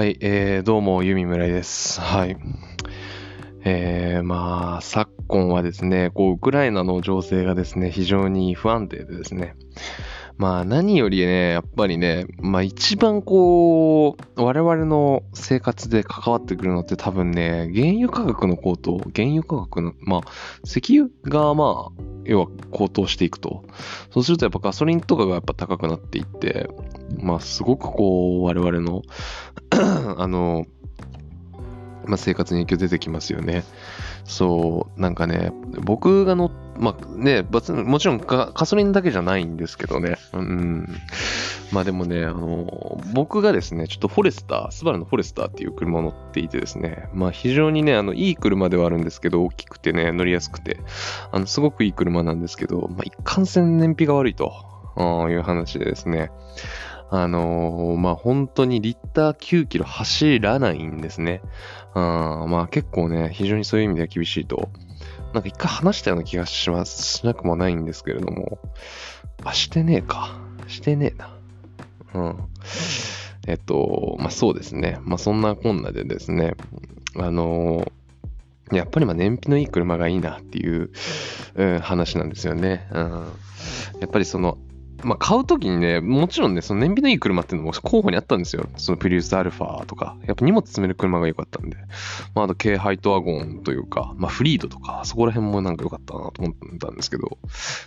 [0.00, 2.00] はい、えー、どうも、ゆみむらいです。
[2.00, 2.38] はい。
[3.66, 9.56] えー、まあ、昨今はですね、こう、ウクライナの情勢がですね、非常に不安定でですね、
[10.38, 20.30] まあ、何よりね、やっぱりね、まあ、一番こう、我々の生活で関わってくるのって多分ね、原油価格の高騰、原油価格の、まあ、
[20.64, 23.64] 石油がまあ、要は高騰していくと。
[24.14, 26.70] そうするとやっぱガソリンとかがやっぱ高くなっていって、
[27.18, 29.02] まあ、すごくこう、我々の
[30.16, 30.66] あの、
[32.06, 33.64] まあ、生活に影響出てきますよね。
[34.24, 40.16] そう、なんかね、僕が乗っまあね、もちろんガソリンだけじゃないんですけどね。
[40.32, 40.88] うん。
[41.72, 50.78] まあでもね、あの、僕がですね、ちょっとフォレスター、スバルのフォレスターっていう車を乗っていてですね、まあ非常にね、あの、いい車ではあるんですけど、大きくてね、乗りやすくて、
[51.30, 54.50] あの、すごくいい車なんですけど、まあ一貫線燃費が悪いと
[55.28, 56.30] いう話でですね、
[57.10, 61.42] あのー、まあ、本当にリッター9キロ走らないんですね。
[61.94, 64.68] あまあ、結構ね、非常にそういう意味では厳しいと
[65.32, 67.02] なんか一回話したような気がします。
[67.18, 68.58] しなくもないんですけれども。
[69.44, 70.40] あ、してねえか。
[70.66, 71.36] してねえな。
[72.14, 72.36] うん。
[73.46, 74.98] えっと、まあそうですね。
[75.02, 76.54] まあそんなこんなでですね、
[77.16, 80.90] あのー、やっぱりま燃費のいい車がいいなっていう、
[81.54, 82.88] うん、話なんですよね。
[82.92, 83.10] うん。
[84.00, 84.58] やっぱりその
[85.02, 88.66] まあ、買うときにね、もちろんね、その燃費のいい車っていうのも候補にあったんですよ。
[88.76, 90.16] そのプリウスアルファとか。
[90.26, 91.76] やっぱ荷物積める車が良かったんで。
[92.34, 97.38] まあ、あと軽ハイトワゴンというか、まあ、フリードとか、そこら辺もなんか良かったなと思ったんですけど、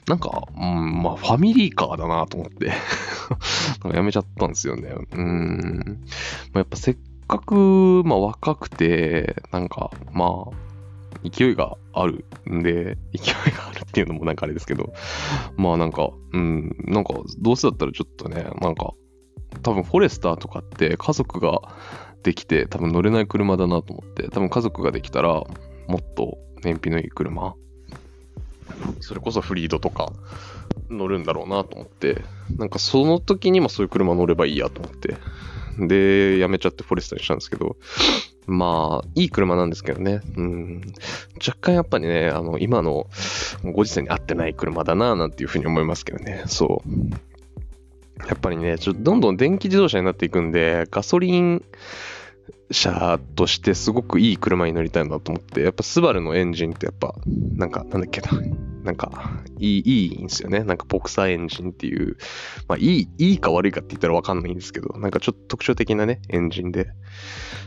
[0.08, 2.72] なんか、うん、まあ、ファミリーカーだなと思って
[3.94, 4.94] やめちゃったんですよね。
[5.12, 6.00] うん。
[6.54, 10.73] まあ、やっぱせっかく、まあ、若くて、なんか、まあ、
[11.30, 14.94] 勢いがあるんで、勢いがあるっていうのもなんかあれですけど、
[15.58, 18.94] まあなんか、うん、なんかどうせだったらちょっとね、なんか、
[19.62, 21.62] 多分フォレスターとかって家族が
[22.24, 25.46] できて多分乗れない車だなと思って、多分家族ができたらも
[25.98, 27.56] っと燃費のいい車、
[29.00, 30.12] それこそフリードとか
[30.90, 32.24] 乗るんだろうなと思って、
[32.58, 35.18] なんかその時にもそういう車乗ればいいやと思って、
[35.80, 37.78] で、やめちゃってフォレスタにしたんですけど、
[38.46, 40.22] まあ、いい車なんですけどね。
[40.36, 40.82] うん。
[41.36, 43.08] 若干やっぱりね、あの、今の
[43.64, 46.44] ご時世に合ってない車だな、なんていうふうに思いますけどね。
[46.48, 48.28] そう。
[48.28, 51.64] やっぱりね、ちょっとどんどん電気自動車になっていくんで、ガソリン
[52.72, 57.16] 車としてすごくいい車に乗りたいなと思って、やっぱスバルのエンジンってやっぱ、
[57.56, 58.30] なんか、なんだっけな。
[58.84, 60.64] なんか、いい、いいんですよね。
[60.64, 62.18] なんか、ボクサーエンジンっていう、
[62.68, 66.90] まあ、いい、いいか悪いかって言ったらわかんないんですけど、なんかちょっと特徴的なね、エンジンで、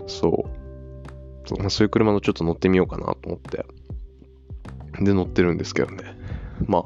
[0.06, 1.48] そう。
[1.48, 3.64] そう、そういう車のちょっと乗ってみようかなと思って。
[5.02, 6.16] で、乗ってるんですけどね。
[6.66, 6.84] まあ、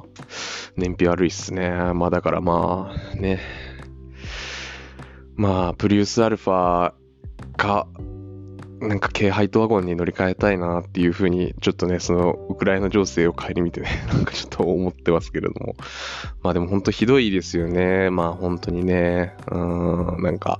[0.76, 1.70] 燃費悪いっすね。
[1.94, 3.40] まあ、だからまあ、ね。
[5.36, 6.92] まあ、プリウスアルファ
[7.56, 7.86] か、
[8.80, 15.76] なんか軽ハイトワゴンに乗り換えたいなっていうふうに、ちょっとね、その、ウクライナ情勢を顧みてね、 なんかちょっと思ってますけれども。
[16.42, 18.08] まあでも本当ひどいですよね。
[18.10, 19.34] まあ本当にね。
[19.50, 20.58] うん、なんか、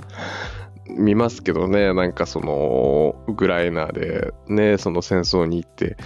[0.86, 5.96] 見ますけどね、なんかその、ウクライナでね、その戦争に行って、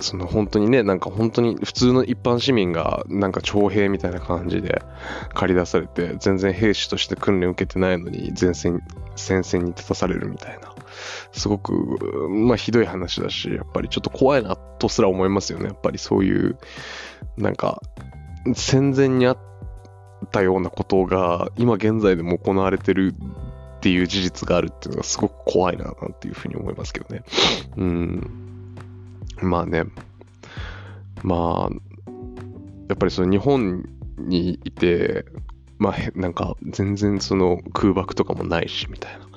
[0.00, 4.82] その本当にね、なんか本当に普通の一般市民がなんか徴兵みたいな感じで
[5.34, 8.82] 駆り出されて、全然兵士として訓練受けてないのに前線、
[9.16, 10.74] 戦線に立たされるみたいな。
[11.32, 11.72] すごく、
[12.28, 15.66] まあひどい話だし、やっぱりちょっと怖いなとすら思いますよね。
[15.66, 16.58] やっぱりそういう、
[17.36, 17.82] なんか、
[18.54, 19.38] 戦前にあっ
[20.30, 23.14] たようなことが今現在でも行われてる
[23.76, 27.22] っていう事実があるっていうのがすごく怖いな、なんていうふうに思いますけどね。
[27.76, 28.47] うん。
[29.42, 29.84] まあね。
[31.22, 32.12] まあ、
[32.88, 33.84] やっぱりその日本
[34.18, 35.24] にいて、
[35.78, 39.28] まあ、なんか全然その空爆とかもないし、みたいな。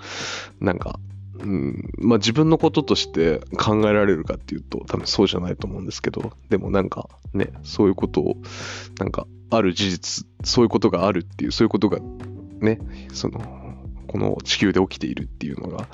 [0.60, 1.00] なんか、
[1.40, 8.36] うん、まあ自分のこととして考えられるかっていうと多分そうじゃないと思うんですけど、でもなんかね、そういうことを、
[9.00, 12.00] なんかある事実、そういうことがあるっていう、そういうことが
[12.60, 12.80] ね、
[13.12, 13.40] その
[14.12, 15.88] この地球で起きているっていうのが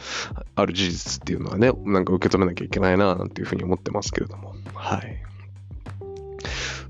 [0.56, 4.56] ある事実っていうのはね、なんか受け止めなきゃいけないななんていうふうに思ってますけれども。
[4.74, 5.24] はい。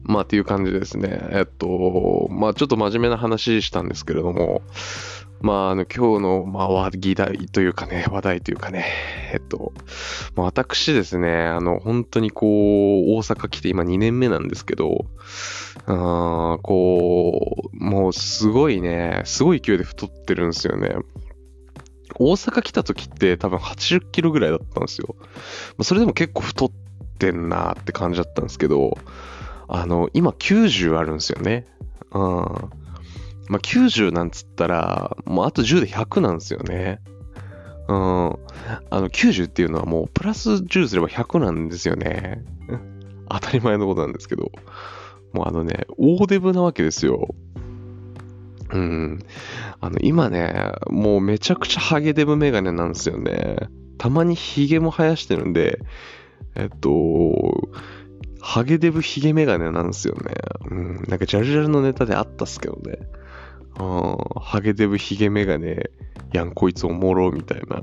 [0.03, 1.19] まあっていう感じですね。
[1.31, 4.61] えっと、まあちょっと真面目な話したんですけれども、
[5.41, 8.85] まあ、あの、今日の、まあ、議題というかね、話題というかね、
[9.33, 9.71] えっと、
[10.35, 15.05] まあ、私ですね、あの、本当にこう、大阪来て今2年目なんですけど、
[15.85, 20.95] あこう、もうすごいね、すごい勢いで太ってるんですよね。
[22.19, 25.15] 大阪来た時って多分80キロぐらいだったんですよ。
[25.81, 26.71] それでも結構太っ
[27.19, 28.97] てんなって感じだったんですけど、
[29.67, 31.67] あの、今90あるんですよね。
[32.11, 32.69] うん。
[33.47, 36.99] まあ、90なんつったら、もうあと10で100なんですよね。
[37.87, 37.95] うん。
[37.95, 38.35] あ
[38.91, 42.43] の、90っていうのはもう、プラス10すれば100なんですよね。
[43.29, 44.51] 当たり前のことなんですけど。
[45.33, 47.35] もうあのね、大デブなわけですよ。
[48.71, 49.19] うん。
[49.79, 53.57] あの、今ね、もうめちゃくちゃハゲデブメガネなんですよね。
[53.97, 55.79] たまにヒゲも生やしてるんで、
[56.55, 57.69] えっと、
[58.41, 60.33] ハゲデブヒゲメガネなんですよね。
[60.69, 60.95] うん。
[61.07, 62.99] なんかジャルジャルのネタであったっすけどね。
[63.79, 64.17] うん。
[64.41, 65.89] ハゲデブヒゲメガネ、
[66.33, 67.81] やんこいつおもろみたいな。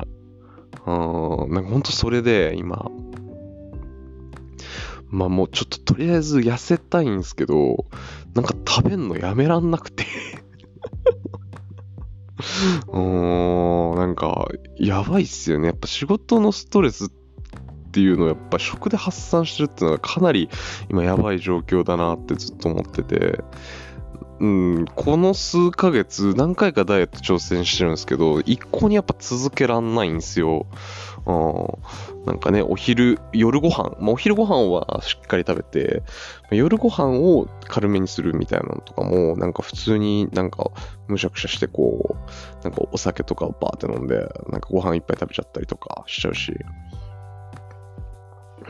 [0.87, 1.51] うん。
[1.53, 2.91] なんかほんとそれで今、
[5.09, 7.87] まあもうちょっととりあえず痩せたいんですけど、
[8.35, 10.05] なんか食べんのやめらんなくて
[12.89, 15.69] うーん、なんか、やばいっすよね。
[15.69, 17.09] やっぱ仕事のストレスっ
[17.93, 20.49] ていうのをやっぱ食で発散してるっていうのはかなり
[20.91, 23.41] 今やばい状況だなってずっと思ってて、
[24.41, 30.67] うん、この数ヶ月何回かダイエット挑戦してるんですけど、一向にやっぱ続けらんないんですよ。
[31.27, 31.33] う
[32.23, 36.03] ん、なんかね、お昼、夜ご飯、まあ、お昼ご飯はしっかり食べて、
[36.51, 40.71] 夜ご飯を軽めにするみたいなのとかも、なんか普通になんか
[41.09, 42.17] むしゃくしゃしてこ
[42.61, 44.17] う、なんかお酒とかをバーって飲んで、
[44.51, 46.53] なんかご飯いっぱい食べちゃったりとかしちゃうし、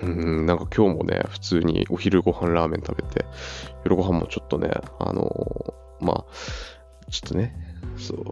[0.05, 3.25] うん、なんか今日もね、普通にお昼ご飯ラーメン食べて、
[3.85, 7.55] 夜ご飯もちょっとね、あのー、まあ、ちょっとね、
[7.97, 8.25] そう、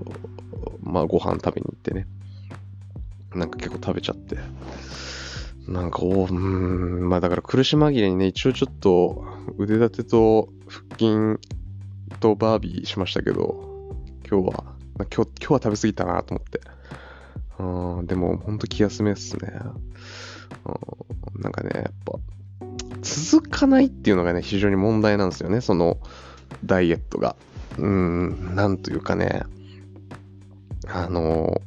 [0.83, 2.07] まあご飯食べに行ってね、
[3.35, 4.37] なんか結構食べちゃって、
[5.67, 9.25] なんか、おうん、まあだから苦し紛れにね、一応ちょっと
[9.59, 11.41] 腕立てと腹筋
[12.21, 13.97] とバービーしましたけど、
[14.29, 14.65] 今日は、
[14.99, 16.61] 今日、今日は食べ過ぎたなと思って。
[17.59, 19.53] うん、でもほんと気休めっすね。
[21.39, 22.19] なんかね、やっぱ、
[23.03, 25.99] 続かないっていうのがね、非常に問題なんですよね、その
[26.65, 27.37] ダイエットが。
[27.79, 29.43] うん、なんというかね、
[30.89, 31.63] あの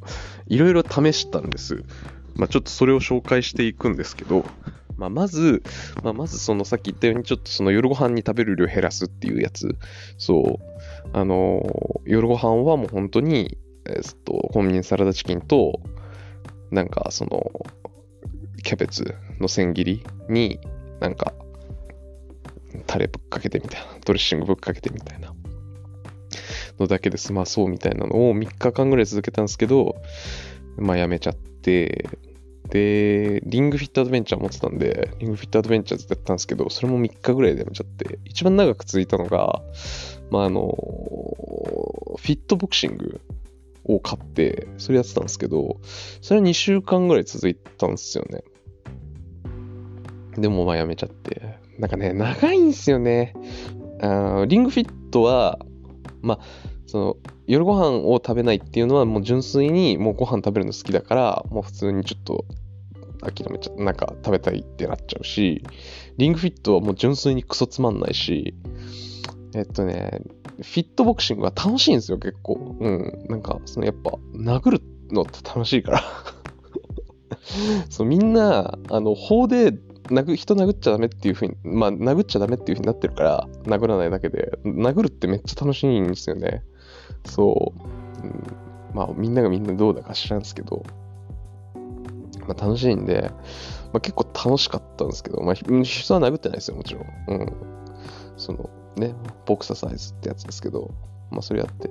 [0.46, 1.84] いろいろ試したんです。
[2.36, 4.44] まあ、ちょっとそれを紹介していくんですけど、
[4.96, 5.62] まあ、まず、
[6.02, 9.76] まあ、まずそのさっき言ったようにちょっとその夜ご飯に食べる量減らすっていうやつ。
[10.18, 11.08] そう。
[11.12, 11.62] あの
[12.04, 15.80] 夜ご飯はもう本当に、えっと、コンビニサラダチキンと、
[16.70, 17.50] なんかその、
[18.66, 20.58] キャベツの千切りに
[20.98, 21.32] なんか
[22.88, 25.32] タレぶっかけてみたいな、ドレッシングぶっかけてみたいな
[26.80, 29.94] のだけで済まそうみたいなのを3日間ぐらい続けたんですけど、
[30.76, 32.08] まあやめちゃって、
[32.68, 39.62] で、リングフィットアドベンチャー持ってたんで、リングフィットアドベンチャーずっとやったんですけど、それも3日ぐらいでやめちゃって、一番長く続いたのが、
[40.32, 43.20] まああの、フィットボクシング
[43.84, 45.80] を買って、それやってたんですけど、
[46.20, 48.42] それは2週間ぐらい続いたんですよね。
[50.38, 51.58] でもまあやめちゃって。
[51.78, 53.34] なんかね、長いんですよね。
[54.00, 55.58] あリングフィットは、
[56.22, 56.38] まあ、
[56.86, 57.16] その、
[57.46, 62.44] 夜ご飯を食べないっていうのはもう純粋にもうご飯食べるの好きだから、もう普通にちょっと
[63.20, 65.62] 諦めちゃなんか食べたいってなっちゃうし、
[66.16, 68.54] リングフィットはもう純粋にクソつまんないし、
[69.54, 70.20] えっとね、
[70.56, 72.76] フィットボクシングは楽しいんですよ、結構。
[72.78, 73.26] うん。
[73.28, 76.02] なんか、そのやっぱ、殴るのって楽しいから
[77.90, 79.72] そう、みんな、あの、法で
[80.08, 86.62] 殴人殴っちゃダメっていうふうに、まあ、殴っちゃダメっていうふうになってるから、殴らないだけで、殴るってめっちゃ楽しいんですよね。
[87.24, 87.72] そ
[88.22, 88.22] う。
[88.22, 88.46] うん、
[88.94, 90.84] まあ、みんながみんなどうだか知らんすけど、
[92.46, 93.30] まあ、楽しいんで、
[93.92, 97.04] まあ、結構楽しかったんですけど、まあ、人は殴ってないですよ、もちろん。
[97.28, 97.52] うん。
[98.36, 99.14] その、ね、
[99.44, 100.90] ボクササイズってやつですけど、
[101.30, 101.90] まあ、それやって、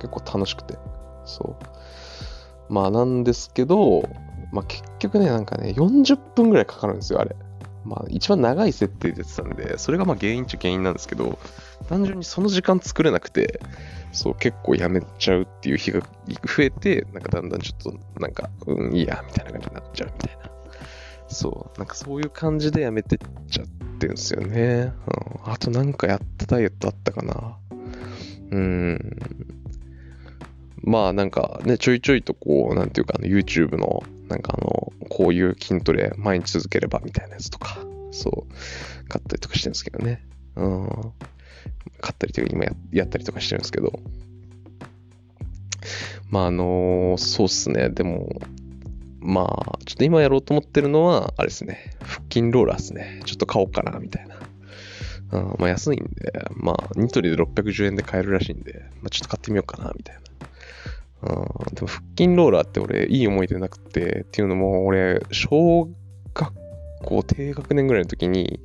[0.00, 0.78] 結構楽しくて、
[1.24, 1.56] そ
[2.68, 2.72] う。
[2.72, 4.02] まあ、なんですけど、
[4.52, 7.36] まあ、結局ね、なんかね、40分ぐらいかかるんですよ、あれ。
[7.84, 11.38] まあ、一番長い設定でやってたんで、それがまあ原因っちゃ原因なんですけど、
[11.88, 13.60] 単純にその時間作れなくて、
[14.12, 20.50] そう、結構やめちゃうっていう日が増えて、なんかだんだんちょっと、なんか、うん、いいや、みたいな感じになっちゃうみたいな。
[21.28, 23.18] そう、なんかそういう感じでやめてっ
[23.50, 23.66] ちゃっ
[23.98, 24.92] てんですよね。
[25.44, 27.56] うん、あとなんかやったダイエットあったかな。
[28.50, 29.18] うん。
[30.82, 37.78] まあなんかね、ちょいちょいとこう、なんていうか、YouTube のなんかあの、こういう筋トレ毎日続ければみたいなやつとか、
[38.10, 40.26] そう、買ったりとかしてるんですけどね。
[40.56, 40.88] うん。
[42.00, 43.92] 買ったりというか今ややったりとかしてるんですけど。
[46.30, 47.90] まああのそうっすね。
[47.90, 48.40] でも、
[49.20, 51.94] まあ、ちょっと今やろうと思ってるのは、あれですね。
[52.00, 53.20] 腹筋ローラーですね。
[53.26, 54.36] ちょっと買おうかな、みたいな。
[55.32, 60.22] うん、まあ安いんで、まあニトリで610円で買えるらしいんで、まあちょっと買ってみようかな、みたいな。
[61.22, 65.88] うん、でも腹筋ローラーって俺いい思い出なくて、っていうのも俺、小
[66.34, 66.52] 学
[67.04, 68.60] 校低学年ぐらいの時に、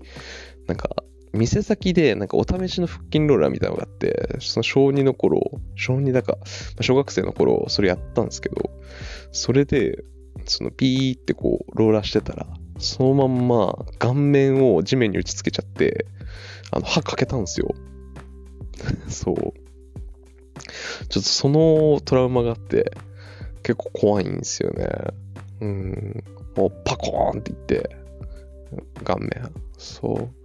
[0.67, 0.89] なんか、
[1.33, 6.37] 店先でなんかお試しの腹筋ローラーみたいなのがあって、その小2の頃、小2だか、
[6.81, 8.71] 小学生の頃、それやったんですけど、
[9.31, 10.03] それで、
[10.45, 12.47] そのピーってこう、ローラーしてたら、
[12.79, 16.05] そのまんま顔面を地面に打ちつけちゃって、
[16.71, 17.75] あの、歯かけたんですよ。
[19.07, 19.66] そう。
[21.17, 22.91] ちょっとそのトラウマがあって、
[23.63, 24.87] 結構怖いんですよね。
[25.61, 26.23] うん。
[26.55, 27.95] もうパコーンっていって、
[29.03, 29.29] 顔面。
[29.77, 30.37] そう。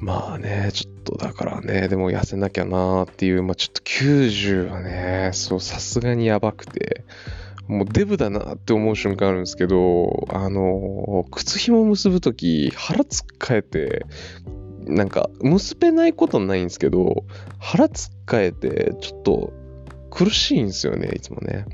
[0.00, 7.04] まあね、ちょっとだからね、でも痩せなきゃなーっていう、まあちょっと90はね、そう、さすがにやばくて、
[7.66, 14.06] もうデブだなって思う瞬間あるんですけど、あの、靴紐結ぶとき腹つっかえて、
[14.88, 17.24] なんか結べないことないんですけど、
[17.58, 19.52] 腹つっかえて、ちょっと
[20.10, 21.66] 苦しいんですよね、いつもね。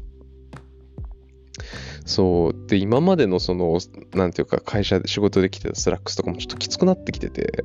[2.04, 2.66] そう。
[2.68, 3.78] で、今までのその、
[4.12, 7.64] なんていうか、会社で仕事できてたスラックスとかもちょっときつくなってきてて、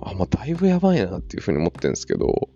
[0.00, 2.48] あ、まあ、だいぶやばいなっていうふうに思ってるんですけど、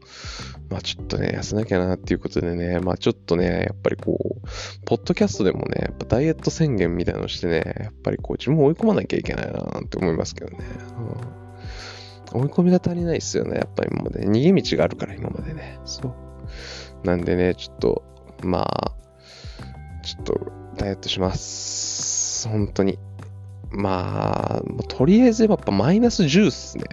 [0.71, 4.49] まあ、ちょっとね、痩せなきゃなっていうことでね、まあ、ちょっとね、やっぱりこう、
[4.87, 10.59] ポッドキャストでもね、やっぱダイエット宣言みたいのしてね、やっぱりこう、自分を追い込まなきゃいけないなって思いますけどね。
[10.97, 11.50] うん、
[12.33, 14.27] 追い込みが足りないっすよね、やっぱ今まで。
[14.27, 15.79] 逃げ道があるから、今までね。
[15.85, 17.07] そう。
[17.07, 18.03] なんでね、ちょっと、
[18.43, 18.93] まあ、
[20.03, 22.49] ちょっと、ダイエットします。
[22.49, 22.99] 本当に。
[23.71, 26.85] まあ、とりあえずやっぱマイナス10っすね。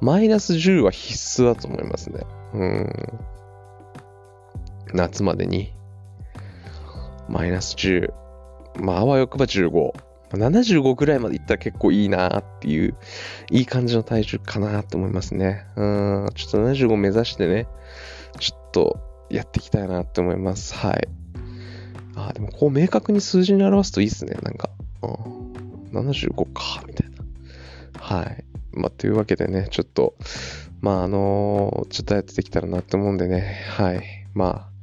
[0.00, 2.20] マイナス10は必須だと思いますね。
[2.54, 2.92] うん。
[4.92, 5.72] 夏までに。
[7.28, 8.12] マイナス10。
[8.80, 10.05] まあ、あわよくば15。
[10.36, 12.94] 75ぐらいまでいったら結構いいなっていう、
[13.50, 15.66] いい感じの体重かなって思いますね。
[15.76, 16.30] うん。
[16.34, 17.66] ちょっと75目指してね、
[18.38, 19.00] ちょっと
[19.30, 20.74] やっていきたいなって思います。
[20.74, 21.08] はい。
[22.16, 24.36] あ、でもこう明確に数字に表すといいっすね。
[24.42, 24.70] なんか、
[25.02, 27.16] うん、75か、みたいな。
[28.00, 28.44] はい。
[28.72, 30.14] まあ、というわけでね、ちょっと、
[30.80, 34.02] まあ、あのー、ちょっとやってできたらなって思うんでね、はい。
[34.34, 34.76] まあ、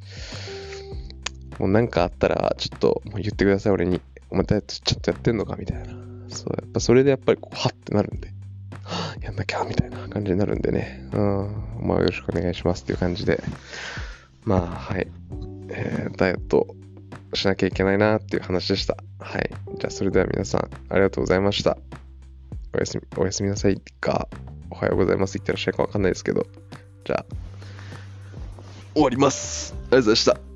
[1.59, 4.01] もうなんかあったら、ちょっと言ってください、俺に。
[4.33, 5.93] お前ダちょっとやってんのかみたいな。
[6.29, 8.33] そう、やっぱそれでやっぱりこう、はってなるんで、
[9.21, 11.07] やんなきゃみたいな感じになるんでね。
[11.13, 11.87] うん。
[11.87, 13.43] まあ、よろしくお願いしますっていう感じで。
[14.43, 15.07] まあ、はい。
[15.69, 16.67] えー、ダイエット
[17.35, 18.97] しなきゃいけないなっていう話でした。
[19.19, 19.51] はい。
[19.77, 21.77] じゃあ、それでは皆さん、ありがとうございました。
[22.73, 24.27] おやすみ、おやすみなさいか、
[24.71, 25.37] おはようございます。
[25.37, 26.47] いってらっしゃいかわかんないですけど。
[27.05, 27.25] じゃあ、
[28.95, 29.73] 終わります。
[29.73, 30.52] ありがとうございました。